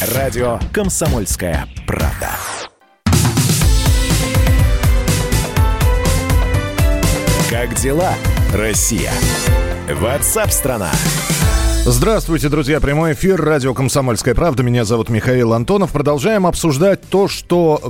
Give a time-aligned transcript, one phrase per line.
[0.00, 2.28] Радио «Комсомольская правда».
[7.48, 8.12] Как дела,
[8.52, 9.10] Россия?
[9.88, 10.90] Ватсап-страна!
[11.88, 12.80] Здравствуйте, друзья.
[12.80, 13.40] Прямой эфир.
[13.40, 14.64] Радио «Комсомольская правда».
[14.64, 15.92] Меня зовут Михаил Антонов.
[15.92, 17.80] Продолжаем обсуждать то, что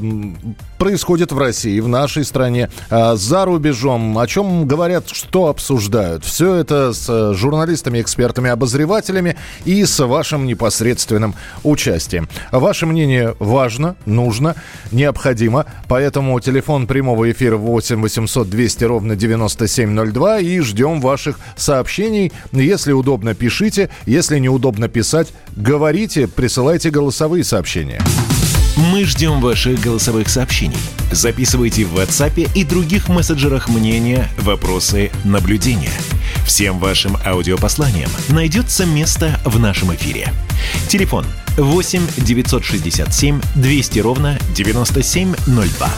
[0.77, 4.19] происходит в России, в нашей стране, а, за рубежом.
[4.19, 6.27] О чем говорят, что обсуждают.
[6.27, 11.35] Все это с э, журналистами, экспертами, обозревателями и с вашим непосредственным
[11.65, 12.29] участием.
[12.53, 14.57] Ваше мнение важно, нужно,
[14.93, 15.65] необходимо.
[15.89, 20.41] Поэтому телефон прямого эфира 8 800 200 ровно 9702.
[20.41, 22.31] И ждем ваших сообщений.
[22.53, 23.86] Если удобно, пишите.
[24.07, 28.01] Если неудобно писать, говорите, присылайте голосовые сообщения.
[28.77, 30.77] Мы ждем ваших голосовых сообщений.
[31.11, 35.93] Записывайте в WhatsApp и других мессенджерах мнения, вопросы, наблюдения.
[36.45, 40.29] Всем вашим аудиопосланиям найдется место в нашем эфире.
[40.89, 41.25] Телефон
[41.57, 45.91] 8 967 200 ровно 9702.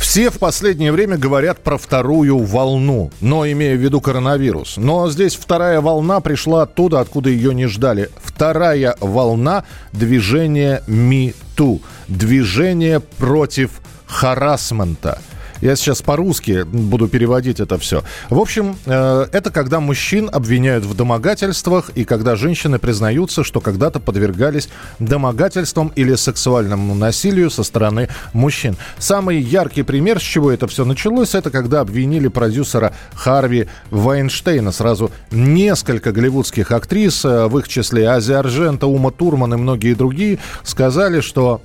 [0.00, 4.76] Все в последнее время говорят про вторую волну, но имея в виду коронавирус.
[4.76, 8.10] Но здесь вторая волна пришла оттуда, откуда ее не ждали.
[8.22, 11.80] Вторая волна движения МИТУ.
[12.08, 15.20] Движение против харасмента–
[15.60, 18.02] я сейчас по-русски буду переводить это все.
[18.30, 24.00] В общем, э, это когда мужчин обвиняют в домогательствах и когда женщины признаются, что когда-то
[24.00, 24.68] подвергались
[24.98, 28.76] домогательствам или сексуальному насилию со стороны мужчин.
[28.98, 34.72] Самый яркий пример, с чего это все началось, это когда обвинили продюсера Харви Вайнштейна.
[34.72, 40.38] Сразу несколько голливудских актрис, э, в их числе Ази Аржента, Ума Турман и многие другие,
[40.64, 41.60] сказали, что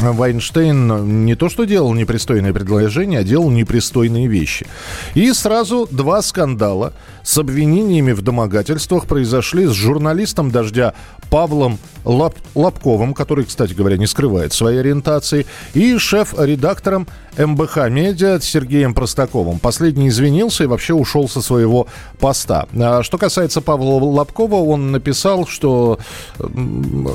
[0.00, 4.66] Вайнштейн не то что делал непристойные предложения, а делал непристойные вещи.
[5.14, 10.94] И сразу два скандала с обвинениями в домогательствах произошли с журналистом «Дождя»
[11.30, 18.94] Павлом Лап Лапковым, который, кстати говоря, не скрывает своей ориентации, и шеф-редактором МБХ «Медиа» Сергеем
[18.94, 19.58] Простаковым.
[19.58, 21.86] Последний извинился и вообще ушел со своего
[22.18, 22.66] поста.
[22.74, 25.98] А что касается Павла Лапкова, он написал, что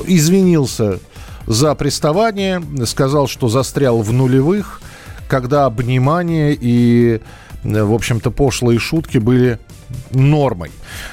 [0.06, 1.00] извинился
[1.46, 4.80] за приставание, сказал, что застрял в нулевых,
[5.28, 7.20] когда обнимание и,
[7.62, 9.58] в общем-то, пошлые шутки были
[10.10, 10.70] нормой.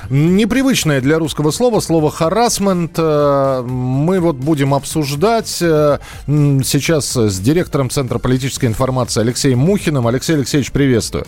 [0.10, 7.90] Непривычное для русского слова, слово «харасмент» э, мы вот будем обсуждать э, сейчас с директором
[7.90, 10.08] Центра политической информации Алексеем Мухиным.
[10.08, 11.26] Алексей Алексеевич, приветствую.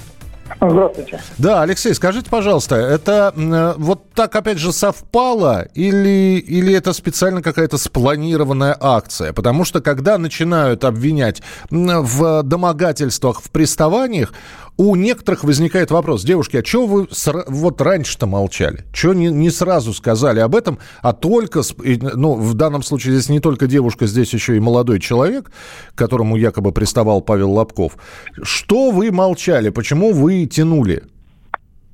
[0.59, 1.21] Здравствуйте.
[1.37, 7.41] Да, Алексей, скажите, пожалуйста, это э, вот так опять же совпало или, или это специально
[7.41, 9.33] какая-то спланированная акция?
[9.33, 14.33] Потому что когда начинают обвинять в домогательствах, в приставаниях,
[14.77, 17.07] у некоторых возникает вопрос, девушки, а что вы
[17.47, 18.85] вот раньше-то молчали?
[18.93, 23.39] Чего не, не сразу сказали об этом, а только, ну, в данном случае здесь не
[23.39, 25.51] только девушка, здесь еще и молодой человек,
[25.93, 27.97] к которому якобы приставал Павел Лобков.
[28.41, 29.69] Что вы молчали?
[29.69, 31.03] Почему вы тянули?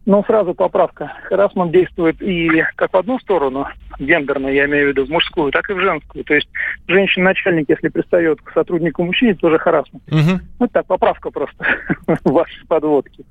[0.10, 1.14] Ну, сразу поправка.
[1.26, 3.68] Харасмент действует и как в одну сторону,
[4.00, 6.24] гендерно, я имею в виду, в мужскую, так и в женскую.
[6.24, 6.50] То есть
[6.88, 10.02] женщина-начальник, если пристает к сотруднику мужчине, тоже харасмент.
[10.08, 10.42] Угу.
[10.62, 11.64] Ну, так, поправка просто
[12.24, 13.24] вашей подводки.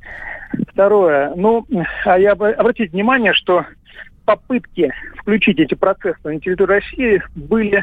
[0.69, 1.33] Второе.
[1.35, 1.67] Ну,
[2.05, 3.67] а я бы обратить внимание, что
[4.29, 7.83] попытки включить эти процессы на территорию России были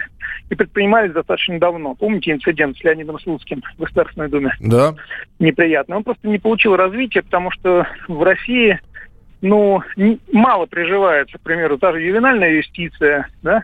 [0.51, 1.95] и предпринимались достаточно давно.
[1.95, 4.53] Помните инцидент с Леонидом Слуцким в Государственной Думе?
[4.59, 4.94] Да.
[5.39, 5.97] Неприятно.
[5.97, 8.79] Он просто не получил развития, потому что в России
[9.41, 13.63] ну, не, мало приживается, к примеру, та же ювенальная юстиция, да,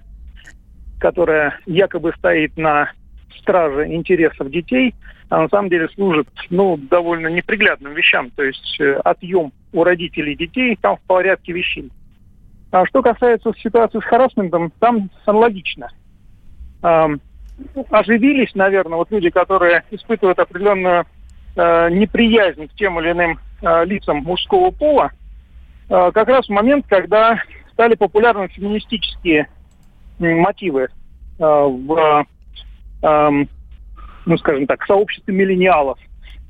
[0.99, 2.91] которая якобы стоит на
[3.37, 4.95] страже интересов детей,
[5.29, 8.31] а на самом деле служит, ну, довольно неприглядным вещам.
[8.31, 11.91] То есть э, отъем у родителей детей там в порядке вещей.
[12.71, 15.89] А что касается ситуации с харасментом, там аналогично.
[16.81, 17.19] Эм,
[17.89, 21.05] оживились, наверное, вот люди, которые испытывают определенную
[21.55, 25.11] э, неприязнь к тем или иным э, лицам мужского пола,
[25.89, 27.41] э, как раз в момент, когда
[27.73, 29.49] стали популярны феминистические
[30.19, 30.87] э, мотивы э,
[31.39, 32.25] в,
[33.03, 33.29] э,
[34.25, 35.99] ну, скажем так, сообществе миллениалов.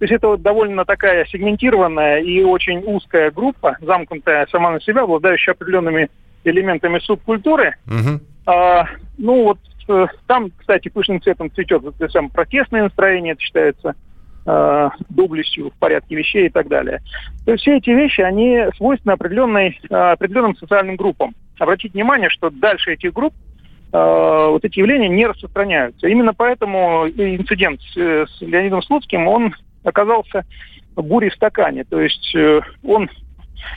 [0.01, 5.03] То есть это вот довольно такая сегментированная и очень узкая группа, замкнутая сама на себя,
[5.03, 6.09] обладающая определенными
[6.43, 7.75] элементами субкультуры.
[7.85, 8.19] Угу.
[8.47, 8.87] А,
[9.19, 9.59] ну вот
[9.89, 13.93] э, там, кстати, пышным цветом цветет это самое протестное настроение, это считается
[14.47, 17.01] э, доблестью в порядке вещей и так далее.
[17.45, 21.35] То есть все эти вещи, они свойственны определенной, э, определенным социальным группам.
[21.59, 23.35] Обратите внимание, что дальше этих групп
[23.93, 26.07] э, вот эти явления не распространяются.
[26.07, 30.45] Именно поэтому инцидент с, с Леонидом Слуцким, он оказался
[30.95, 31.83] бурей в стакане.
[31.83, 33.09] То есть э, он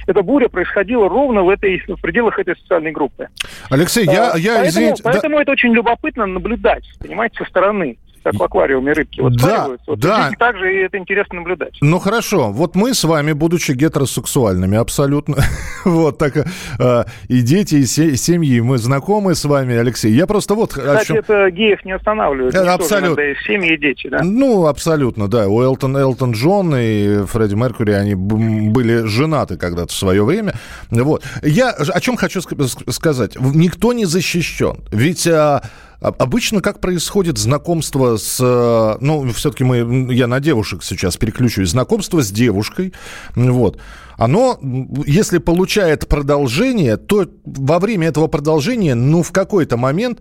[0.06, 3.28] эта буря происходила ровно в этой в пределах этой социальной группы.
[3.70, 5.42] Алексей, я, а, я поэтому, извините, поэтому да...
[5.42, 9.20] это очень любопытно наблюдать, понимаете, со стороны как в аквариуме рыбки.
[9.20, 10.30] Вот да, вот да.
[10.38, 11.76] также и это интересно наблюдать.
[11.80, 15.36] Ну хорошо, вот мы с вами, будучи гетеросексуальными абсолютно,
[15.84, 20.12] вот так, э, и дети, и семьи, мы знакомы с вами, Алексей.
[20.12, 20.72] Я просто вот...
[20.72, 21.16] Кстати, чем...
[21.16, 22.54] это геев не останавливает.
[22.54, 23.20] Это абсолютно.
[23.20, 24.20] И семьи, и дети, да?
[24.22, 25.46] Ну, абсолютно, да.
[25.48, 30.54] У Элтон, Элтон Джон и Фредди Меркьюри, они были женаты когда-то в свое время.
[30.90, 31.22] Вот.
[31.42, 33.36] Я о чем хочу сказать.
[33.38, 34.78] Никто не защищен.
[34.90, 35.26] Ведь...
[35.26, 35.62] А,
[36.04, 38.38] Обычно как происходит знакомство с...
[38.38, 41.70] Э, ну, все-таки мы, я на девушек сейчас переключусь.
[41.70, 42.92] Знакомство с девушкой,
[43.34, 43.78] вот.
[44.18, 44.58] Оно,
[45.06, 50.20] если получает продолжение, то во время этого продолжения, ну, в какой-то момент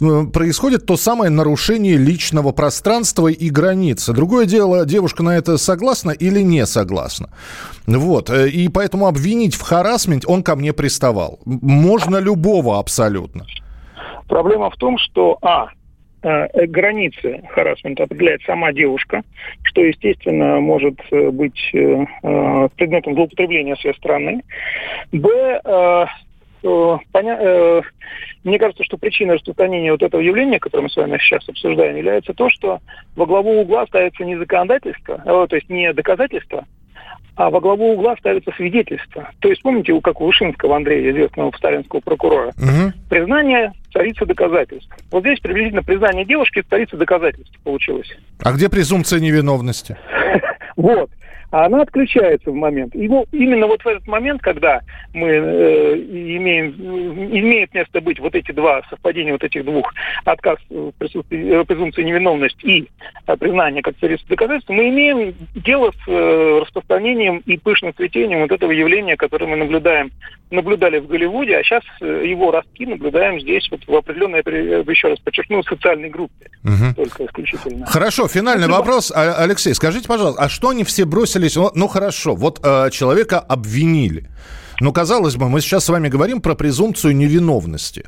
[0.00, 4.12] э, происходит то самое нарушение личного пространства и границы.
[4.12, 7.30] Другое дело, девушка на это согласна или не согласна.
[7.86, 8.28] Вот.
[8.28, 11.38] Э, и поэтому обвинить в харасмент он ко мне приставал.
[11.44, 13.46] Можно любого абсолютно.
[14.28, 15.68] Проблема в том, что, а,
[16.22, 19.22] э, границы харасмента определяет сама девушка,
[19.62, 24.42] что, естественно, может э, быть э, предметом злоупотребления с ее стороны.
[25.12, 26.06] Б,
[27.12, 27.82] поня...
[28.44, 32.34] мне кажется, что причиной распространения вот этого явления, которое мы с вами сейчас обсуждаем, является
[32.34, 32.78] то, что
[33.16, 36.64] во главу угла ставится не законодательство, то есть не доказательство,
[37.36, 39.30] а во главу угла ставится свидетельство.
[39.40, 42.92] То есть помните, как у Вышинского Андрея, известного сталинского прокурора, угу.
[43.08, 44.94] признание царица доказательств.
[45.10, 48.10] Вот здесь приблизительно признание девушки царица доказательств получилось.
[48.42, 49.96] А где презумпция невиновности?
[50.74, 51.10] Вот
[51.52, 52.94] а она отключается в момент.
[52.96, 54.80] И вот именно вот в этот момент, когда
[55.12, 56.72] мы э, имеем,
[57.30, 59.92] имеет место быть вот эти два совпадения, вот этих двух,
[60.24, 60.58] отказ
[60.98, 62.88] присутствия, э, презумпции невиновности и
[63.26, 68.50] э, признание как средство доказательства, мы имеем дело с э, распространением и пышным цветением вот
[68.50, 70.10] этого явления, которое мы наблюдаем,
[70.50, 75.18] наблюдали в Голливуде, а сейчас э, его ростки наблюдаем здесь вот в определенной, еще раз
[75.18, 76.50] подчеркну, социальной группе.
[76.64, 76.94] Угу.
[76.96, 77.86] Только исключительно.
[77.86, 79.12] Хорошо, финальный Это вопрос.
[79.14, 81.56] А, Алексей, скажите, пожалуйста, а что они все бросили бросились.
[81.56, 84.28] Ну, ну хорошо, вот э, человека обвинили.
[84.80, 88.04] Но казалось бы, мы сейчас с вами говорим про презумпцию невиновности.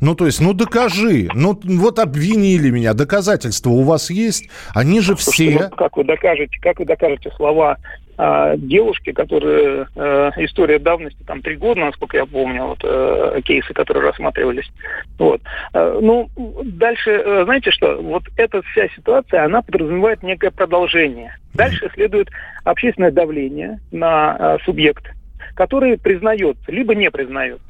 [0.00, 1.28] Ну, то есть, ну докажи.
[1.32, 2.92] Ну, вот обвинили меня.
[2.92, 4.48] Доказательства у вас есть?
[4.74, 5.68] Они же все...
[5.70, 7.76] Ну, как вы докажете, как вы докажете слова
[8.18, 9.86] э, девушки, которые...
[9.96, 14.70] Э, история давности, там, три года, насколько я помню, вот, э, кейсы, которые рассматривались.
[15.18, 15.40] Вот.
[15.72, 16.28] Э, ну,
[16.64, 18.00] дальше, э, знаете что?
[18.00, 21.36] Вот эта вся ситуация, она подразумевает некое продолжение.
[21.54, 22.28] Дальше следует
[22.64, 25.04] общественное давление на э, субъект,
[25.54, 27.64] который признается, либо не признается.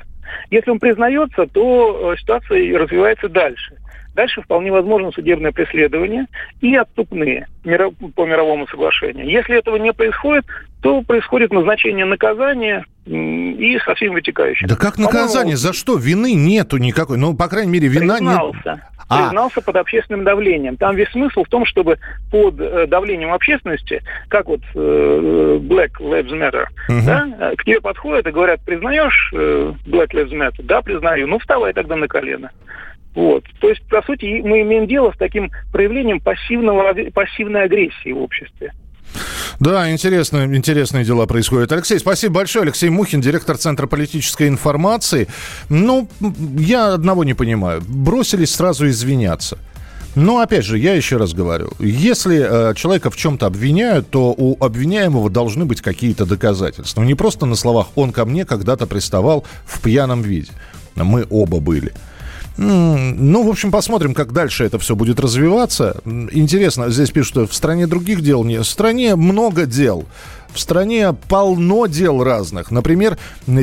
[0.50, 3.77] Если он признается, то э, ситуация развивается дальше.
[4.14, 6.26] Дальше вполне возможно судебное преследование
[6.61, 7.47] и отступные
[8.14, 9.26] по мировому соглашению.
[9.26, 10.44] Если этого не происходит,
[10.82, 14.69] то происходит назначение наказания и со всеми вытекающими.
[14.69, 15.56] Да как наказание?
[15.56, 15.97] За что?
[15.97, 17.19] Вины нету никакой.
[17.19, 18.81] Ну, по крайней мере, вина признался, нет.
[19.09, 19.25] А.
[19.25, 20.76] Признался под общественным давлением.
[20.76, 21.99] Там весь смысл в том, чтобы
[22.31, 27.06] под э, давлением общественности, как вот э, Black Lives Matter, угу.
[27.06, 30.62] да, к тебе подходят и говорят, признаешь э, Black Lives Matter?
[30.62, 31.26] Да, признаю.
[31.26, 32.50] Ну, вставай тогда на колено.
[33.14, 33.44] Вот.
[33.61, 38.73] То есть, по сути, мы имеем дело с таким проявлением пассивного, пассивной агрессии в обществе.
[39.61, 41.70] Да, интересно, интересные дела происходят.
[41.73, 42.62] Алексей, спасибо большое.
[42.62, 45.29] Алексей Мухин, директор Центра политической информации.
[45.69, 46.09] Ну,
[46.56, 47.82] я одного не понимаю.
[47.87, 49.58] Бросились сразу извиняться.
[50.15, 54.63] Но, опять же, я еще раз говорю, если э, человека в чем-то обвиняют, то у
[54.63, 57.03] обвиняемого должны быть какие-то доказательства.
[57.03, 60.53] Не просто на словах «он ко мне когда-то приставал в пьяном виде».
[60.96, 61.93] Мы оба были.
[62.56, 66.01] Ну, в общем, посмотрим, как дальше это все будет развиваться.
[66.05, 68.65] Интересно, здесь пишут, что в стране других дел нет.
[68.65, 70.06] В стране много дел.
[70.53, 72.71] В стране полно дел разных.
[72.71, 73.17] Например,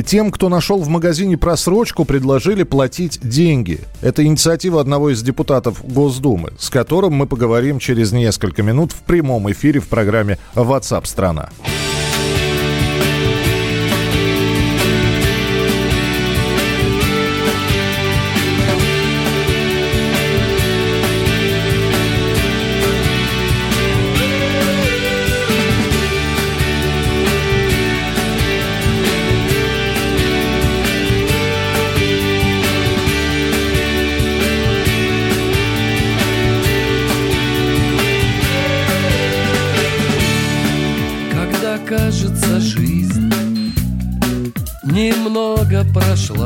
[0.04, 3.80] тем, кто нашел в магазине просрочку, предложили платить деньги.
[4.00, 9.50] Это инициатива одного из депутатов Госдумы, с которым мы поговорим через несколько минут в прямом
[9.52, 11.50] эфире в программе WhatsApp страна.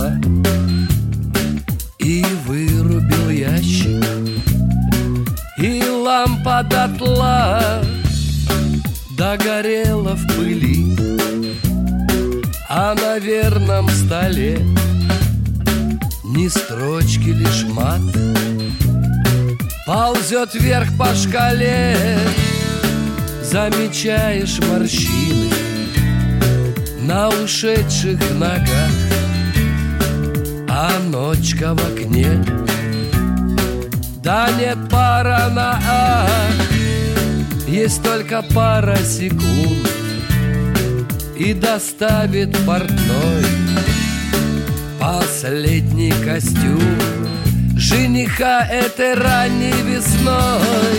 [0.04, 0.12] Прошла
[1.98, 4.04] И вырубил ящик
[5.58, 7.82] И лампа дотла
[9.16, 10.96] Догорела в пыли
[12.68, 14.58] А на верном столе
[16.24, 18.00] Ни строчки, лишь мат.
[19.86, 21.96] Ползет вверх по шкале
[23.42, 25.52] Замечаешь морщины
[27.02, 29.03] На ушедших ногах
[30.76, 32.44] А ночка в окне.
[34.24, 36.28] Да нет пара на ах
[37.68, 39.88] Есть только пара секунд.
[41.36, 43.46] И доставит портной
[44.98, 46.98] Последний костюм
[47.76, 50.98] Жениха этой ранней весной.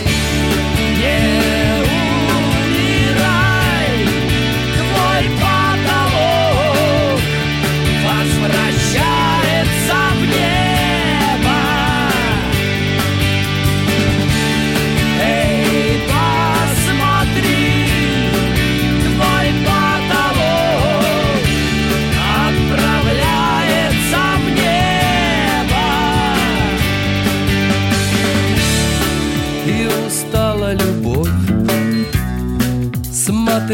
[0.96, 1.45] Не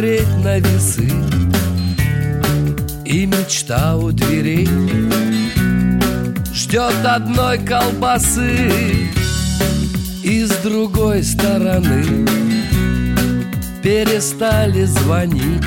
[0.03, 1.09] Смотреть на весы
[3.05, 4.69] И мечта у дверей
[6.53, 9.09] Ждет одной колбасы
[10.25, 12.27] И с другой стороны
[13.81, 15.63] Перестали звонить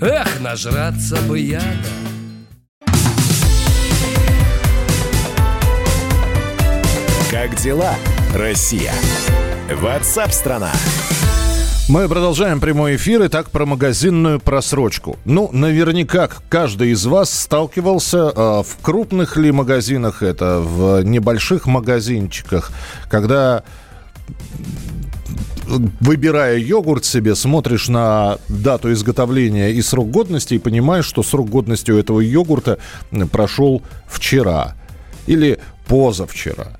[0.00, 1.66] Эх, нажраться бы яда
[7.28, 7.96] Как дела,
[8.32, 8.92] Россия?
[9.68, 10.70] Ватсап-страна!
[11.88, 13.22] Мы продолжаем прямой эфир.
[13.24, 15.18] и так про магазинную просрочку.
[15.24, 22.70] Ну, наверняка каждый из вас сталкивался э, в крупных ли магазинах это, в небольших магазинчиках,
[23.10, 23.64] когда
[25.66, 31.90] выбирая йогурт себе, смотришь на дату изготовления и срок годности и понимаешь, что срок годности
[31.90, 32.78] у этого йогурта
[33.32, 34.76] прошел вчера
[35.26, 35.58] или
[35.88, 36.78] позавчера.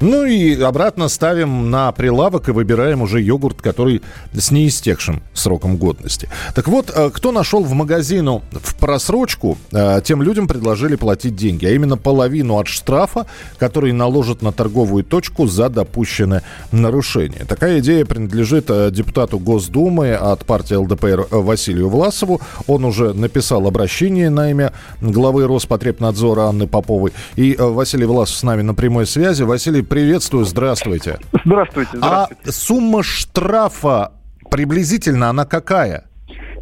[0.00, 4.00] Ну и обратно ставим на прилавок и выбираем уже йогурт, который
[4.32, 6.28] с неистекшим сроком годности.
[6.54, 11.66] Так вот, э, кто нашел в магазину в просрочку, э, тем людям предложили платить деньги,
[11.66, 13.26] а именно половину от штрафа,
[13.58, 16.42] который наложат на торговую точку за допущенное
[16.72, 17.44] нарушение.
[17.44, 22.40] Такая идея принадлежит э, депутату Госдумы от партии ЛДПР Василию Власову.
[22.66, 27.12] Он уже написал обращение на имя главы Роспотребнадзора Анны Поповой.
[27.36, 29.42] И Василий Власов с нами на прямой связи.
[29.42, 31.18] Василий, приветствую, здравствуйте.
[31.44, 32.42] Здравствуйте, здравствуйте.
[32.46, 34.12] А сумма штрафа
[34.50, 36.04] приблизительно она какая?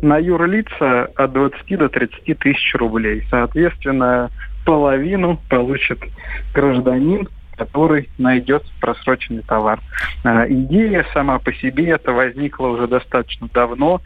[0.00, 3.25] На юрлица от 20 до 30 тысяч рублей.
[3.30, 4.30] Соответственно,
[4.64, 6.00] половину получит
[6.54, 9.80] гражданин, который найдет просроченный товар.
[10.24, 14.00] А, идея сама по себе это возникла уже достаточно давно.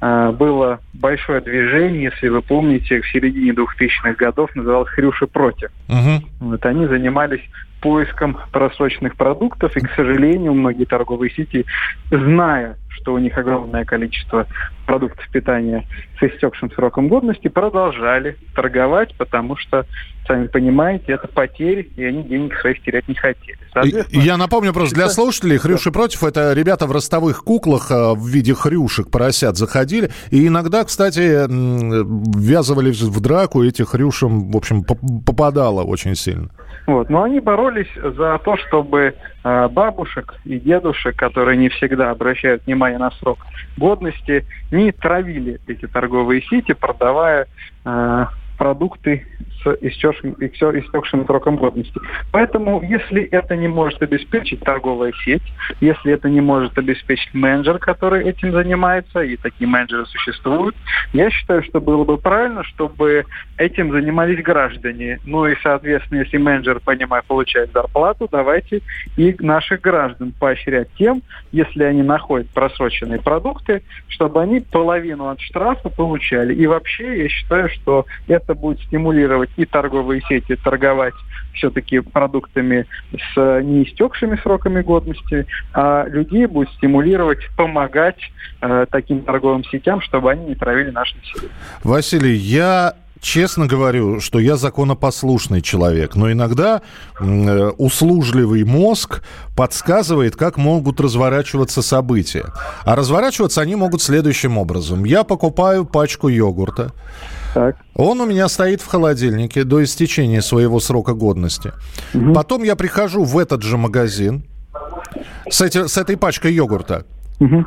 [0.00, 5.70] А, было большое движение, если вы помните, в середине 2000-х годов называлось «Хрюши против».
[5.88, 6.48] Угу.
[6.48, 7.42] Вот они занимались
[7.80, 11.66] поиском просроченных продуктов, и, к сожалению, многие торговые сети,
[12.10, 14.46] зная, что у них огромное количество
[14.86, 15.86] продуктов питания
[16.18, 19.84] с истекшим сроком годности, продолжали торговать, потому что,
[20.26, 23.58] сами понимаете, это потери, и они денег своих терять не хотели.
[24.10, 28.54] Я напомню просто для слушателей, Хрюши против, это ребята в ростовых куклах а, в виде
[28.54, 35.82] хрюшек, поросят заходили, и иногда, кстати, ввязывались в драку, и этих хрюшам, в общем, попадало
[35.82, 36.48] очень сильно.
[36.86, 37.08] Вот.
[37.08, 42.98] Но они боролись за то, чтобы э, бабушек и дедушек, которые не всегда обращают внимание
[42.98, 43.38] на срок
[43.76, 47.46] годности, не травили эти торговые сети, продавая
[47.84, 48.26] э,
[48.64, 49.26] продукты
[49.62, 52.00] с истекшим, истекшим сроком годности.
[52.32, 55.42] Поэтому, если это не может обеспечить торговая сеть,
[55.82, 60.74] если это не может обеспечить менеджер, который этим занимается, и такие менеджеры существуют,
[61.12, 63.26] я считаю, что было бы правильно, чтобы
[63.58, 65.20] этим занимались граждане.
[65.26, 68.80] Ну и, соответственно, если менеджер, понимая, получает зарплату, давайте
[69.18, 75.90] и наших граждан поощрять тем, если они находят просроченные продукты, чтобы они половину от штрафа
[75.90, 76.54] получали.
[76.54, 81.14] И вообще, я считаю, что это будет стимулировать и торговые сети торговать
[81.54, 88.18] все-таки продуктами с неистекшими сроками годности, а людей будет стимулировать помогать
[88.60, 91.56] э, таким торговым сетям, чтобы они не травили наше население.
[91.82, 92.94] Василий, я
[93.24, 96.82] честно говорю, что я законопослушный человек, но иногда
[97.18, 99.22] э, услужливый мозг
[99.56, 102.52] подсказывает, как могут разворачиваться события.
[102.84, 105.04] А разворачиваться они могут следующим образом.
[105.04, 106.92] Я покупаю пачку йогурта,
[107.54, 107.76] так.
[107.94, 111.72] Он у меня стоит в холодильнике до истечения своего срока годности.
[112.12, 112.34] Угу.
[112.34, 114.44] Потом я прихожу в этот же магазин
[115.48, 117.06] с, эти, с этой пачкой йогурта.
[117.44, 117.66] Угу.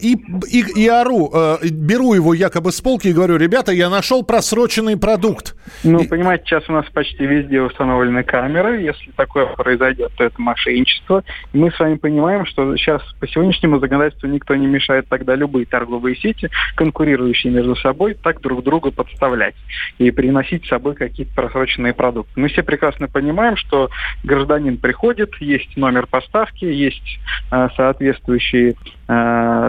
[0.00, 0.16] И,
[0.50, 4.96] и, и ору, э, беру его якобы с полки и говорю, ребята, я нашел просроченный
[4.96, 5.54] продукт.
[5.84, 6.08] Ну, и...
[6.08, 8.80] понимаете, сейчас у нас почти везде установлены камеры.
[8.80, 11.22] Если такое произойдет, то это мошенничество.
[11.52, 15.66] И мы с вами понимаем, что сейчас по сегодняшнему законодательству никто не мешает тогда любые
[15.66, 19.54] торговые сети, конкурирующие между собой, так друг друга подставлять
[19.98, 22.40] и приносить с собой какие-то просроченные продукты.
[22.40, 23.90] Мы все прекрасно понимаем, что
[24.24, 28.76] гражданин приходит, есть номер поставки, есть э, соответствующие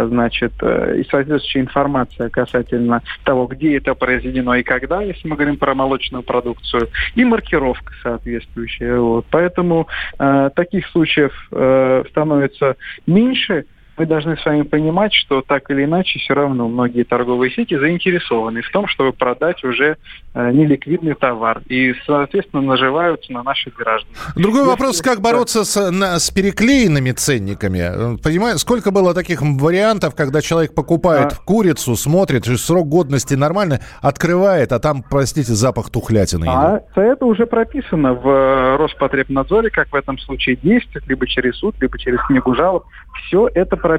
[0.07, 5.57] значит, э, и соответствующая информация касательно того, где это произведено и когда, если мы говорим
[5.57, 8.99] про молочную продукцию, и маркировка соответствующая.
[8.99, 9.25] Вот.
[9.31, 9.87] Поэтому
[10.19, 12.75] э, таких случаев э, становится
[13.07, 13.65] меньше,
[14.01, 18.63] мы должны с вами понимать, что так или иначе все равно многие торговые сети заинтересованы
[18.63, 19.97] в том, чтобы продать уже
[20.33, 24.09] э, неликвидный товар и, соответственно, наживаются на наших граждан.
[24.35, 24.71] Другой Если...
[24.71, 28.17] вопрос, как бороться с, на, с переклеенными ценниками?
[28.23, 31.45] Понимаете, сколько было таких вариантов, когда человек покупает а...
[31.45, 36.47] курицу, смотрит, срок годности нормальный, открывает, а там, простите, запах тухлятины.
[36.49, 41.75] А это уже прописано в э, Роспотребнадзоре, как в этом случае действует, либо через суд,
[41.79, 42.85] либо через книгу жалоб.
[43.27, 43.90] Все это прописано.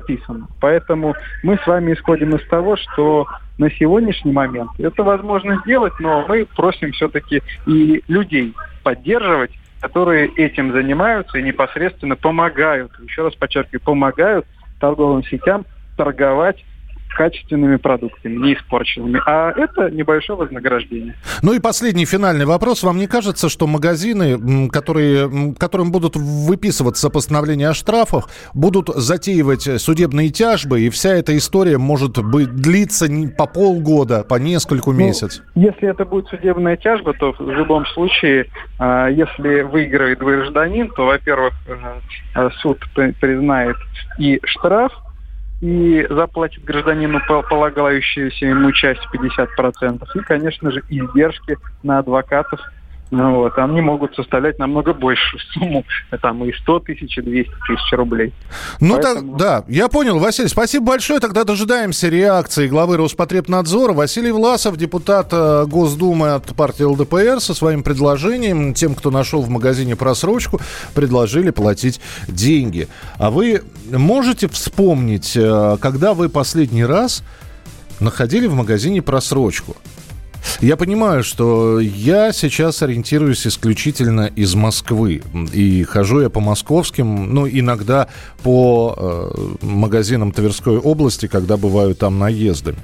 [0.60, 3.26] Поэтому мы с вами исходим из того, что
[3.58, 10.72] на сегодняшний момент это возможно сделать, но мы просим все-таки и людей поддерживать, которые этим
[10.72, 14.46] занимаются и непосредственно помогают, еще раз подчеркиваю, помогают
[14.78, 15.64] торговым сетям
[15.96, 16.64] торговать
[17.14, 19.20] качественными продуктами, не испорченными.
[19.26, 21.14] А это небольшое вознаграждение.
[21.42, 22.82] Ну и последний финальный вопрос.
[22.82, 30.30] Вам не кажется, что магазины, которые, которым будут выписываться постановления о штрафах, будут затеивать судебные
[30.30, 35.44] тяжбы, и вся эта история может быть длиться по полгода, по нескольку ну, месяцев?
[35.54, 38.46] Если это будет судебная тяжба, то в любом случае,
[38.78, 41.54] а, если выиграет гражданин, то, во-первых,
[42.34, 42.78] э, суд
[43.20, 43.76] признает
[44.18, 44.92] и штраф,
[45.62, 50.02] и заплатит гражданину полагающуюся ему часть 50%.
[50.16, 52.60] И, конечно же, издержки на адвокатов
[53.12, 55.84] ну, вот, они могут составлять намного большую сумму,
[56.22, 58.32] там и 100 тысяч, и 200 тысяч рублей.
[58.80, 59.36] Ну, Поэтому...
[59.36, 61.20] так, да, я понял, Василий, спасибо большое.
[61.20, 63.92] Тогда дожидаемся реакции главы Роспотребнадзора.
[63.92, 69.50] Василий Власов, депутат э, Госдумы от партии ЛДПР, со своим предложением тем, кто нашел в
[69.50, 70.58] магазине просрочку,
[70.94, 72.88] предложили платить деньги.
[73.18, 77.22] А вы можете вспомнить, э, когда вы последний раз
[78.00, 79.76] находили в магазине просрочку?
[80.60, 85.22] Я понимаю, что я сейчас ориентируюсь исключительно из Москвы.
[85.52, 88.08] И хожу я по московским, ну, иногда
[88.42, 92.78] по э, магазинам Тверской области, когда бываю там наездами.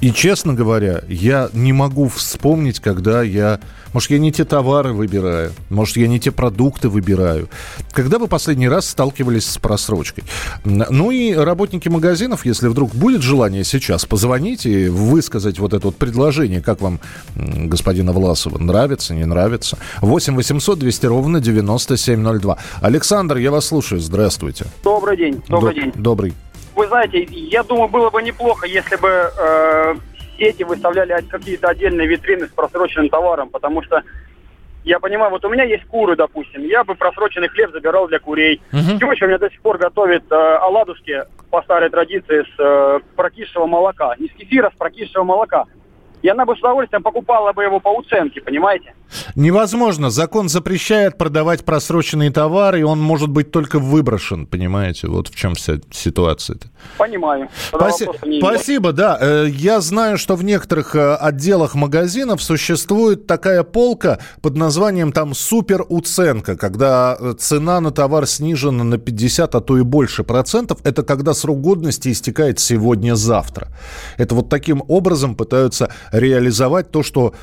[0.00, 3.58] И, честно говоря, я не могу вспомнить, когда я...
[3.92, 7.48] Может, я не те товары выбираю, может, я не те продукты выбираю.
[7.92, 10.24] Когда вы последний раз сталкивались с просрочкой?
[10.64, 15.96] Ну и работники магазинов, если вдруг будет желание сейчас позвонить и высказать вот это вот
[15.96, 17.00] предложение, как вам,
[17.34, 19.78] господина Власова, нравится, не нравится.
[20.02, 22.58] 8 800 200 ровно 9702.
[22.82, 24.66] Александр, я вас слушаю, здравствуйте.
[24.84, 25.92] Добрый день, добрый Д- день.
[25.96, 26.34] Добрый
[26.78, 29.94] вы знаете, я думаю, было бы неплохо, если бы э,
[30.38, 34.04] сети выставляли какие-то отдельные витрины с просроченным товаром, потому что
[34.84, 38.62] я понимаю, вот у меня есть куры, допустим, я бы просроченный хлеб забирал для курей.
[38.70, 38.98] Uh-huh.
[39.00, 43.66] Теща у меня до сих пор готовит э, оладушки по старой традиции с э, прокисшего
[43.66, 44.14] молока.
[44.16, 45.64] Не с кефира, а с прокисшего молока.
[46.22, 48.94] И она бы с удовольствием покупала бы его по уценке, понимаете?
[49.36, 50.10] Невозможно.
[50.10, 55.08] Закон запрещает продавать просроченные товары, и он может быть только выброшен, понимаете?
[55.08, 56.68] Вот в чем вся ситуация-то.
[56.98, 57.48] Понимаю.
[57.72, 59.18] Спаси- спасибо, да.
[59.20, 65.34] Э, я знаю, что в некоторых э, отделах магазинов существует такая полка под названием там
[65.34, 70.78] супер уценка, когда э, цена на товар снижена на 50, а то и больше процентов.
[70.84, 73.68] Это когда срок годности истекает сегодня-завтра.
[74.16, 77.34] Это вот таким образом пытаются реализовать то, что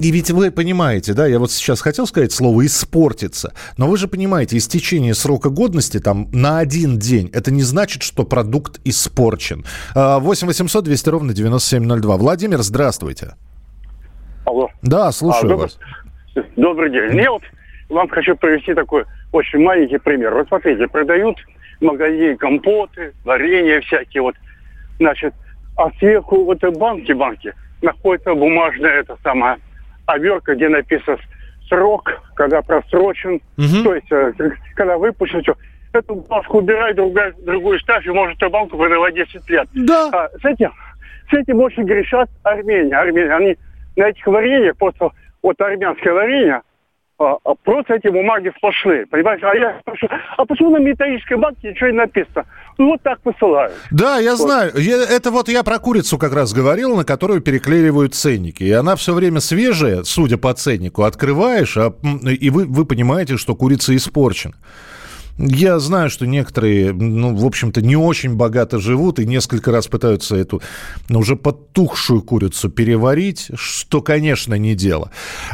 [0.00, 4.08] и ведь вы понимаете, да, я вот сейчас хотел сказать слово «испортиться», но вы же
[4.08, 9.62] понимаете, истечение срока годности там на один день, это не значит, что продукт испорчен.
[9.94, 12.16] 8 800 200 ровно 9702.
[12.16, 13.34] Владимир, здравствуйте.
[14.46, 14.70] Алло.
[14.80, 15.68] Да, слушаю а, добрый,
[16.34, 16.46] вас.
[16.56, 17.20] Добрый день.
[17.20, 17.42] Я вот
[17.90, 20.32] вам хочу привести такой очень маленький пример.
[20.34, 21.36] Вот смотрите, продают
[21.78, 24.34] в магазине компоты, варенье всякие вот,
[24.98, 25.34] значит,
[25.76, 29.58] а сверху вот банки, банки, находится бумажная это самая
[30.06, 31.18] обертка, где написан
[31.68, 33.84] срок, когда просрочен, угу.
[33.84, 34.32] то есть э,
[34.74, 35.54] когда выпущен, все.
[35.92, 39.68] Эту банку убирай, другая, другую ставь, и может эту банку продавать 10 лет.
[39.74, 40.08] Да.
[40.12, 40.72] А, с этим
[41.30, 42.96] с этим очень грешат Армения.
[42.96, 43.34] Армения.
[43.34, 43.56] Они
[43.96, 45.10] на этих вареньях, просто
[45.42, 46.62] вот армянское варенье,
[47.18, 49.42] а, а просто эти бумаги сплошные, понимаешь?
[49.42, 52.46] А я спрашиваю, а почему на металлической банке ничего не написано?
[52.80, 53.74] Ну, вот так посылают.
[53.90, 54.40] Да, я Вот.
[54.46, 54.72] знаю.
[54.78, 58.62] Я- это вот я про курицу как раз говорил, на которую переклеивают ценники.
[58.62, 61.02] И она все время свежая, судя по ценнику.
[61.02, 61.92] Открываешь, а,
[62.24, 64.54] и вы, вы понимаете, что курица испорчена.
[65.42, 70.36] Я знаю, что некоторые, ну, в общем-то, не очень богато живут и несколько раз пытаются
[70.36, 70.60] эту
[71.08, 75.10] ну, уже подтухшую курицу переварить, что, конечно, не дело.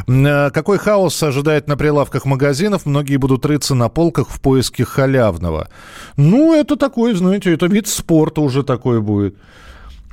[0.07, 2.85] А Какой хаос ожидает на прилавках магазинов?
[2.85, 5.69] Многие будут рыться на полках в поиске халявного.
[6.17, 9.35] Ну, это такой, знаете, это вид спорта уже такой будет.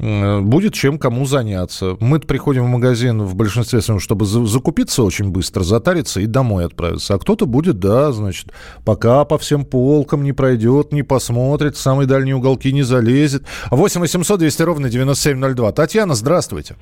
[0.00, 1.96] Э, Будет чем кому заняться.
[2.00, 6.66] мы приходим в магазин в большинстве своем, чтобы за- закупиться очень быстро, затариться и домой
[6.66, 7.14] отправиться.
[7.14, 8.48] А кто-то будет, да, значит,
[8.84, 13.44] пока по всем полкам не пройдет, не посмотрит, в самые дальние уголки не залезет.
[13.70, 15.72] 8 800 200 ровно 9702.
[15.72, 16.74] Татьяна, здравствуйте.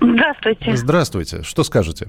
[0.00, 0.76] Здравствуйте.
[0.76, 1.42] Здравствуйте.
[1.42, 2.08] Что скажете?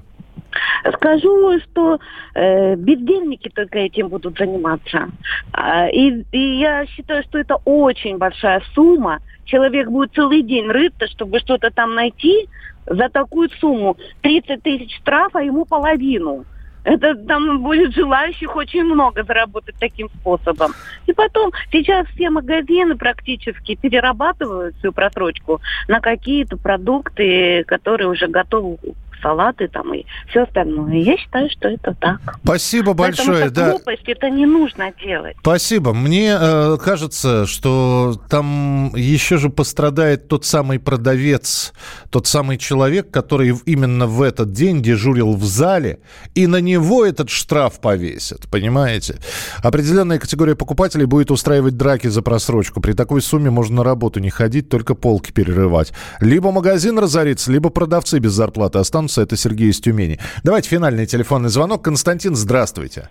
[0.94, 1.98] Скажу, что
[2.34, 5.10] э, бездельники только этим будут заниматься.
[5.52, 9.20] А, и, и я считаю, что это очень большая сумма.
[9.44, 12.48] Человек будет целый день рыться, чтобы что-то там найти.
[12.86, 16.44] За такую сумму 30 тысяч штрафа ему половину.
[16.88, 20.72] Это там будет желающих очень много заработать таким способом.
[21.06, 28.78] И потом, сейчас все магазины практически перерабатывают всю просрочку на какие-то продукты, которые уже готовы
[29.22, 30.94] салаты там и все остальное.
[30.96, 32.20] Я считаю, что это так.
[32.44, 33.44] Спасибо большое.
[33.44, 33.70] Потому что Да.
[33.70, 35.36] глупость это не нужно делать.
[35.40, 35.92] Спасибо.
[35.92, 41.72] Мне э, кажется, что там еще же пострадает тот самый продавец,
[42.10, 46.00] тот самый человек, который именно в этот день дежурил в зале,
[46.34, 49.16] и на него этот штраф повесят, понимаете?
[49.62, 52.80] Определенная категория покупателей будет устраивать драки за просрочку.
[52.80, 55.92] При такой сумме можно на работу не ходить, только полки перерывать.
[56.20, 59.07] Либо магазин разорится, либо продавцы без зарплаты останутся.
[59.16, 60.18] Это Сергей из Тюмени.
[60.44, 61.82] Давайте финальный телефонный звонок.
[61.82, 63.08] Константин, здравствуйте.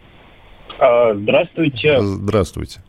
[0.79, 1.99] А, Здравствуйте.
[1.99, 2.81] Здравствуйте.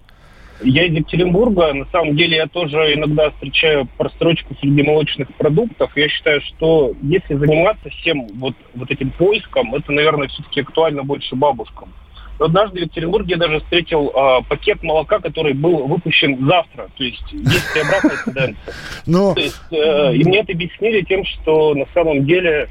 [0.61, 1.73] Я из Екатеринбурга.
[1.73, 5.97] На самом деле я тоже иногда встречаю просрочку среди молочных продуктов.
[5.97, 11.37] Я считаю, что если заниматься всем вот, вот этим поиском, это, наверное, все-таки актуально больше
[11.37, 11.93] бабушкам.
[12.39, 16.89] Но однажды в Екатеринбурге я даже встретил а, пакет молока, который был выпущен завтра.
[16.97, 18.75] То есть есть и обратная тенденция.
[19.07, 22.69] Ну, То есть, э, и мне это объяснили тем, что на самом деле э,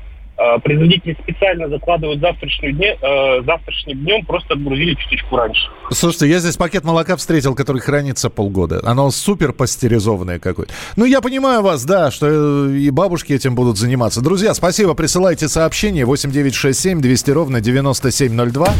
[0.63, 5.61] производители специально закладывают завтрашний, дне, э, завтрашним днем, просто отгрузили чуточку раньше.
[5.91, 8.79] Слушайте, я здесь пакет молока встретил, который хранится полгода.
[8.83, 10.73] Оно супер пастеризованное какое-то.
[10.95, 12.27] Ну, я понимаю вас, да, что
[12.67, 14.21] э, и бабушки этим будут заниматься.
[14.21, 18.73] Друзья, спасибо, присылайте сообщение 8967 200 ровно 9702.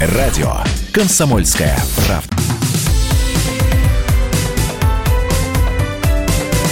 [0.00, 0.52] Радио
[0.92, 2.36] «Комсомольская правда».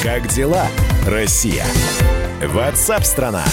[0.02, 0.66] Как дела,
[1.07, 1.64] Россия?
[2.40, 3.44] Ватсап-страна!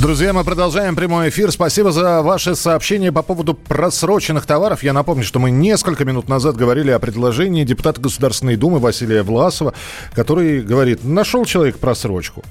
[0.00, 1.52] Друзья, мы продолжаем прямой эфир.
[1.52, 4.82] Спасибо за ваши сообщения по поводу просроченных товаров.
[4.82, 9.74] Я напомню, что мы несколько минут назад говорили о предложении депутата Государственной Думы Василия Власова,
[10.14, 12.42] который говорит, нашел человек просрочку.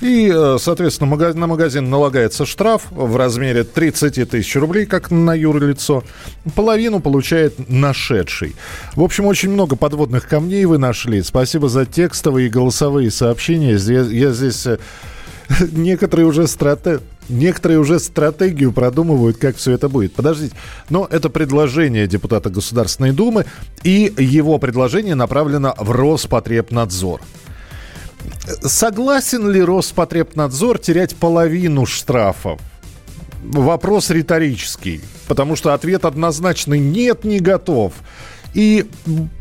[0.00, 6.02] И, э, соответственно, на магазин налагается штраф в размере 30 тысяч рублей, как на юрлицо.
[6.56, 8.56] Половину получает нашедший.
[8.96, 11.22] В общем, очень много подводных камней вы нашли.
[11.22, 13.76] Спасибо за текстовые и голосовые сообщения.
[13.76, 14.66] Я, я здесь...
[15.72, 17.00] некоторые уже страте...
[17.28, 20.14] Некоторые уже стратегию продумывают, как все это будет.
[20.14, 20.54] Подождите,
[20.88, 23.46] но это предложение депутата Государственной Думы,
[23.84, 27.20] и его предложение направлено в Роспотребнадзор.
[28.62, 32.60] Согласен ли Роспотребнадзор терять половину штрафов?
[33.44, 37.92] Вопрос риторический, потому что ответ однозначный «нет, не готов».
[38.54, 38.90] И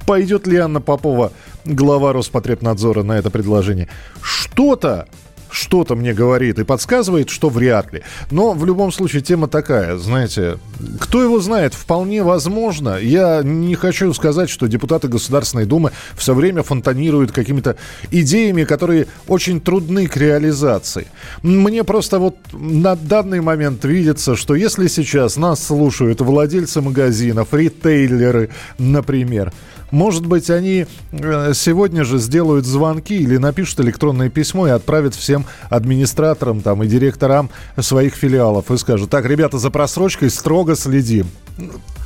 [0.06, 1.34] пойдет ли Анна Попова,
[1.66, 3.90] глава Роспотребнадзора, на это предложение?
[4.22, 5.08] Что-то
[5.52, 8.04] что-то мне говорит и подсказывает, что вряд ли.
[8.32, 10.58] Но в любом случае тема такая, знаете,
[11.00, 12.98] кто его знает, вполне возможно.
[12.98, 17.76] Я не хочу сказать, что депутаты Государственной Думы все время фонтанируют какими-то
[18.12, 21.08] идеями, которые очень трудны к реализации.
[21.42, 28.50] Мне просто вот на данный момент видится, что если сейчас нас слушают владельцы магазинов, ритейлеры,
[28.78, 29.52] например,
[29.92, 35.46] может быть, они э, сегодня же сделают звонки или напишут электронное письмо и отправят всем
[35.70, 37.50] администраторам там, и директорам
[37.80, 41.28] своих филиалов и скажут, так, ребята, за просрочкой строго следим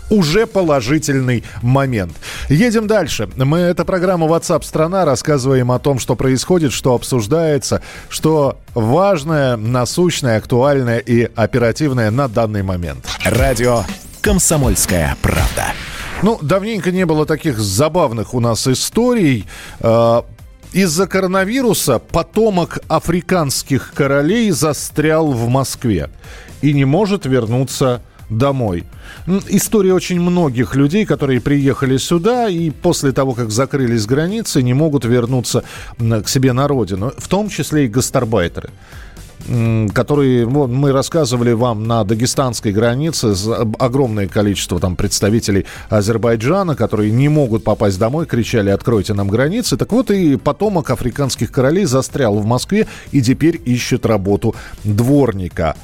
[0.10, 2.14] уже положительный момент.
[2.50, 3.30] Едем дальше.
[3.36, 10.38] Мы, это программа WhatsApp страна, рассказываем о том, что происходит, что обсуждается, что важное, насущное,
[10.38, 13.08] актуальное и оперативное на данный момент.
[13.26, 13.84] Радио
[14.22, 15.74] «Комсомольская правда».
[16.24, 19.46] Ну, давненько не было таких забавных у нас историй.
[19.82, 20.22] Э,
[20.72, 26.10] Из-за коронавируса потомок африканских королей застрял в Москве
[26.62, 28.86] и не может вернуться домой.
[29.50, 35.04] История очень многих людей, которые приехали сюда и после того, как закрылись границы, не могут
[35.04, 35.66] вернуться
[35.98, 37.12] к себе на родину.
[37.18, 38.70] В том числе и гастарбайтеры
[39.94, 43.36] которые вот, мы рассказывали вам на дагестанской границе,
[43.80, 49.78] огромное количество там представителей Азербайджана, которые не могут попасть домой, кричали «откройте нам границы».
[49.78, 55.76] Так вот и потомок африканских королей застрял в Москве и теперь ищет работу дворника.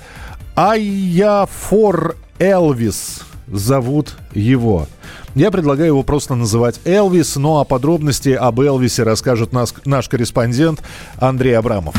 [0.55, 4.87] Айяфор Элвис зовут его.
[5.35, 10.81] Я предлагаю его просто называть Элвис, ну а подробности об Элвисе расскажет нас, наш корреспондент
[11.17, 11.95] Андрей Абрамов.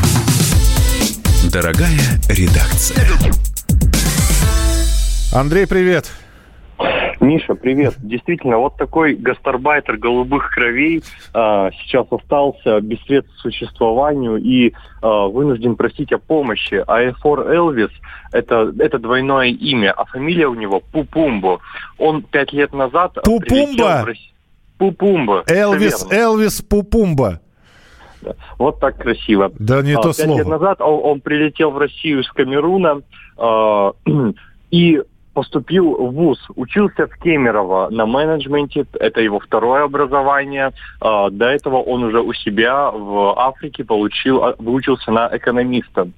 [1.51, 3.05] Дорогая редакция.
[5.33, 6.09] Андрей, привет.
[7.19, 7.95] Миша, привет.
[7.97, 15.27] Действительно, вот такой гастарбайтер голубых кровей а, сейчас остался без средств к существованию и а,
[15.27, 16.83] вынужден просить о помощи.
[16.87, 17.91] Аэфор Элвис
[18.31, 21.59] это, это двойное имя, а фамилия у него Пупумбо.
[21.97, 23.17] Он пять лет назад...
[23.25, 24.07] Пупумба?
[24.77, 25.43] Пупумба.
[25.47, 27.41] Элвис, Элвис Пупумба.
[28.21, 28.35] Да.
[28.57, 29.51] Вот так красиво.
[29.59, 30.37] Да не а, то Пять слово.
[30.37, 33.01] лет назад он, он прилетел в Россию из Камеруна
[33.37, 33.91] э,
[34.71, 35.01] и
[35.33, 40.71] поступил в ВУЗ, учился в Кемерово на менеджменте, это его второе образование.
[40.99, 46.09] А, до этого он уже у себя в Африке получил, а, выучился на экономиста.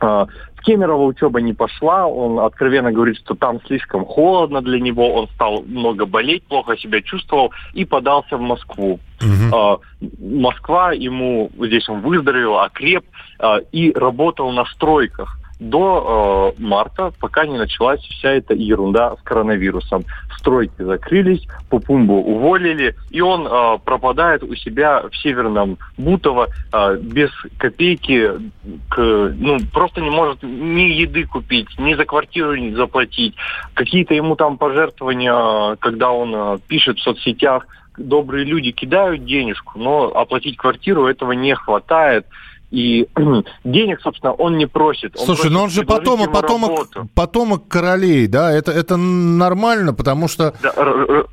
[0.00, 0.26] А,
[0.56, 5.28] в Кемерово учеба не пошла, он откровенно говорит, что там слишком холодно для него, он
[5.28, 8.98] стал много болеть, плохо себя чувствовал и подался в Москву.
[9.20, 9.80] Угу.
[10.20, 13.04] Москва ему, здесь он выздоровел, окреп
[13.72, 20.04] и работал на стройках до э, марта, пока не началась вся эта ерунда с коронавирусом.
[20.38, 27.30] Стройки закрылись, Пупумбу уволили, и он э, пропадает у себя в Северном Бутово э, без
[27.58, 28.30] копейки,
[28.90, 33.34] к, ну, просто не может ни еды купить, ни за квартиру не заплатить.
[33.74, 40.06] Какие-то ему там пожертвования, когда он э, пишет в соцсетях, добрые люди кидают денежку, но
[40.14, 42.26] оплатить квартиру этого не хватает.
[42.70, 43.08] И
[43.64, 45.16] денег, собственно, он не просит.
[45.16, 48.52] Он Слушай, но ну он же потомок, потомок, потомок королей, да?
[48.52, 50.54] Это, это нормально, потому что...
[50.62, 50.72] Да,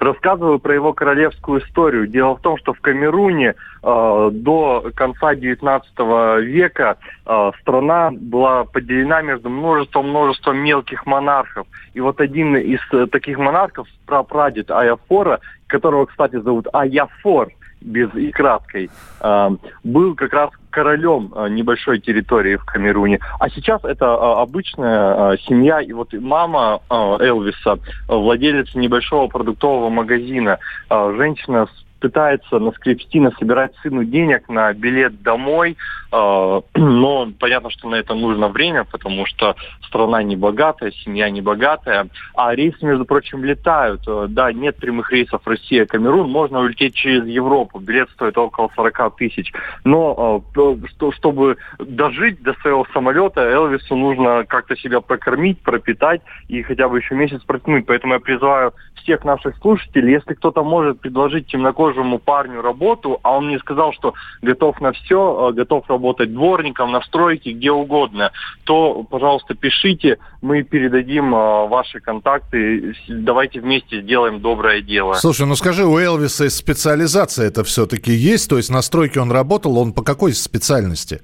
[0.00, 2.06] рассказываю про его королевскую историю.
[2.06, 9.20] Дело в том, что в Камеруне э, до конца XIX века э, страна была поделена
[9.22, 11.66] между множеством-множеством мелких монархов.
[11.94, 18.30] И вот один из э, таких монархов, прапрадед Аяфора, которого, кстати, зовут Аяфор, без и
[18.30, 18.90] краткой,
[19.20, 19.50] э,
[19.84, 23.20] был как раз королем э, небольшой территории в Камеруне.
[23.38, 30.58] А сейчас это э, обычная семья, и вот мама Элвиса, владелец небольшого продуктового магазина,
[30.90, 35.76] женщина с пытается наскрепсти, насобирать сыну денег на билет домой,
[36.12, 39.54] э, но понятно, что на это нужно время, потому что
[39.86, 44.02] страна не богатая, семья не богатая, а рейсы, между прочим, летают.
[44.06, 49.52] Э, да, нет прямых рейсов Россия-Камерун, можно улететь через Европу, билет стоит около 40 тысяч,
[49.84, 56.88] но э, чтобы дожить до своего самолета, Элвису нужно как-то себя прокормить, пропитать и хотя
[56.88, 61.89] бы еще месяц протянуть, поэтому я призываю всех наших слушателей, если кто-то может предложить темнокожим
[61.90, 66.92] темнокожему парню работу, а он мне сказал, что готов на все, э, готов работать дворником,
[66.92, 68.32] на стройке, где угодно,
[68.64, 75.14] то, пожалуйста, пишите, мы передадим э, ваши контакты, давайте вместе сделаем доброе дело.
[75.14, 78.48] Слушай, ну скажи, у Элвиса специализация это все-таки есть?
[78.48, 81.20] То есть на стройке он работал, он по какой специальности?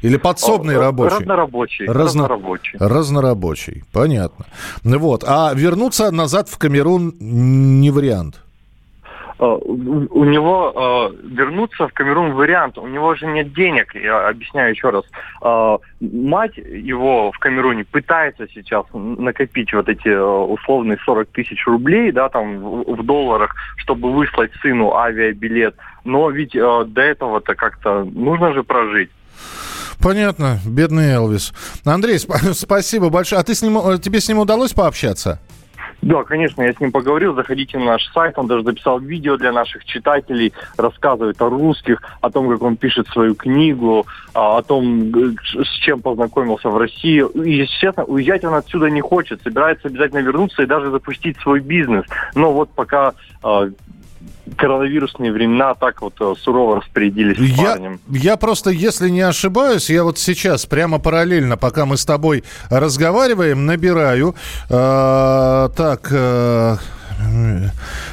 [0.00, 1.16] Или подсобный О, рабочий?
[1.16, 1.86] Разнорабочий.
[1.86, 2.02] Разно...
[2.04, 2.78] Разнорабочий.
[2.78, 4.46] Разнорабочий, понятно.
[4.84, 5.24] Вот.
[5.26, 8.40] А вернуться назад в Камерун не вариант?
[9.38, 12.76] Э, у него э, вернуться в Камерун вариант.
[12.78, 15.04] У него же нет денег, я объясняю еще раз.
[15.42, 22.28] Э, мать его в Камеруне пытается сейчас накопить вот эти условные 40 тысяч рублей, да,
[22.28, 25.76] там в, долларах, чтобы выслать сыну авиабилет.
[26.04, 29.10] Но ведь до этого-то как-то нужно же прожить.
[30.02, 31.52] Понятно, бедный Элвис.
[31.84, 33.40] Андрей, сп- спасибо большое.
[33.40, 35.40] А ты с ним, тебе с ним удалось пообщаться?
[36.00, 37.34] Да, конечно, я с ним поговорил.
[37.34, 38.38] Заходите на наш сайт.
[38.38, 43.08] Он даже записал видео для наших читателей, рассказывает о русских, о том, как он пишет
[43.08, 47.24] свою книгу, а, о том, с чем познакомился в России.
[47.44, 49.42] И, естественно, уезжать он отсюда не хочет.
[49.42, 52.04] Собирается обязательно вернуться и даже запустить свой бизнес.
[52.34, 53.68] Но вот пока а,
[54.56, 58.00] коронавирусные времена так вот э, сурово распорядились с я, парнем.
[58.08, 63.66] Я просто, если не ошибаюсь, я вот сейчас прямо параллельно, пока мы с тобой разговариваем,
[63.66, 64.34] набираю.
[64.70, 66.76] Э, так, э,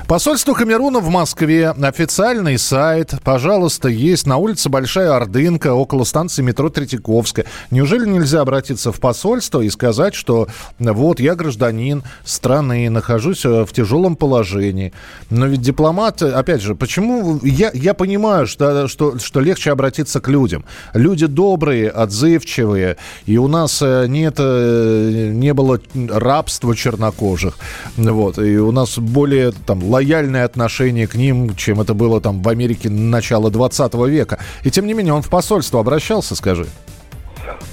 [0.07, 1.69] Посольство Камеруна в Москве.
[1.69, 3.15] Официальный сайт.
[3.23, 7.45] Пожалуйста, есть на улице Большая Ордынка, около станции метро Третьяковская.
[7.71, 10.47] Неужели нельзя обратиться в посольство и сказать, что
[10.79, 14.93] вот я гражданин страны, нахожусь э, в тяжелом положении.
[15.29, 17.39] Но ведь дипломат, опять же, почему...
[17.43, 20.65] Я, я понимаю, что, что, что легче обратиться к людям.
[20.93, 27.57] Люди добрые, отзывчивые, и у нас э, нет, э, не было рабства чернокожих.
[27.97, 32.49] Вот, и у нас более там лояльное отношение к ним, чем это было там в
[32.49, 34.39] Америке начала 20 века.
[34.63, 36.67] И тем не менее, он в посольство обращался, скажи.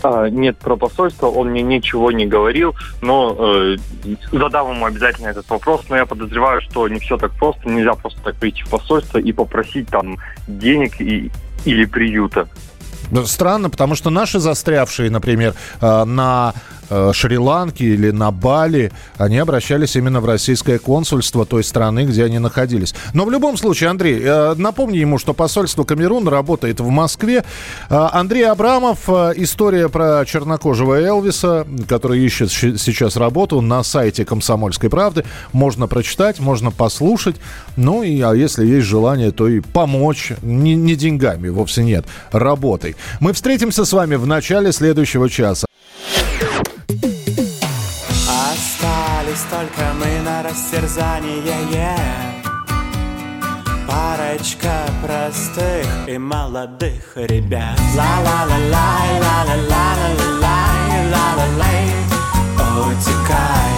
[0.02, 3.76] А, нет, про посольство он мне ничего не говорил, но э,
[4.32, 8.20] задам ему обязательно этот вопрос, но я подозреваю, что не все так просто, нельзя просто
[8.22, 11.30] так прийти в посольство и попросить там денег и,
[11.64, 12.48] или приюта.
[13.24, 16.54] Странно, потому что наши застрявшие, например, э, на
[16.92, 22.38] э, Шри-Ланке или на Бали, они обращались именно в российское консульство той страны, где они
[22.38, 22.94] находились.
[23.14, 27.44] Но в любом случае, Андрей, э, напомни ему, что посольство Камеруна работает в Москве.
[27.88, 35.24] Андрей Абрамов, история про чернокожего Элвиса, который ищет сейчас работу на сайте «Комсомольской правды».
[35.52, 37.36] Можно прочитать, можно послушать.
[37.76, 40.32] Ну и а если есть желание, то и помочь.
[40.42, 42.96] Не, не деньгами, вовсе нет, работой.
[43.20, 45.66] Мы встретимся с вами в начале следующего часа.
[50.52, 51.96] Растерзание.
[53.88, 57.78] Парочка простых и молодых ребят.
[57.96, 61.84] Ла-ла-ла-лай, ла-ла-ла-ла-лай, ла-ла-лай.
[62.84, 63.72] Утекай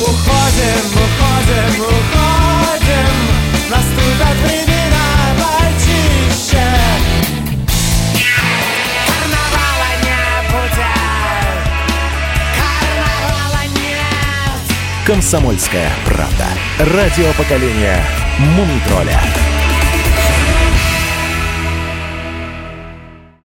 [0.00, 3.14] Уходим, уходим, уходим.
[3.70, 5.06] Наступят времена
[5.40, 6.66] почище
[15.06, 16.46] «Комсомольская правда».
[16.78, 18.02] Радио поколения
[18.38, 19.20] Мумитроля.